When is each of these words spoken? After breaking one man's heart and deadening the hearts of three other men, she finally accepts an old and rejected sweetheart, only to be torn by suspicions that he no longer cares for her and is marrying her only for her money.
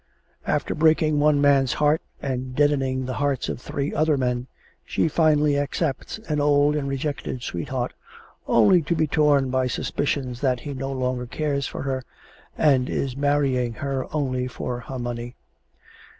After 0.47 0.73
breaking 0.73 1.19
one 1.19 1.39
man's 1.41 1.73
heart 1.73 2.01
and 2.23 2.55
deadening 2.55 3.05
the 3.05 3.13
hearts 3.21 3.49
of 3.49 3.61
three 3.61 3.93
other 3.93 4.17
men, 4.17 4.47
she 4.83 5.07
finally 5.07 5.59
accepts 5.59 6.17
an 6.27 6.41
old 6.41 6.75
and 6.75 6.87
rejected 6.89 7.43
sweetheart, 7.43 7.93
only 8.47 8.81
to 8.81 8.95
be 8.95 9.05
torn 9.05 9.51
by 9.51 9.67
suspicions 9.67 10.41
that 10.41 10.61
he 10.61 10.73
no 10.73 10.91
longer 10.91 11.27
cares 11.27 11.67
for 11.67 11.83
her 11.83 12.03
and 12.57 12.89
is 12.89 13.15
marrying 13.15 13.73
her 13.73 14.07
only 14.11 14.47
for 14.47 14.79
her 14.79 14.97
money. 14.97 15.35